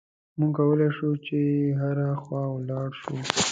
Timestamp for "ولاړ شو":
2.53-3.13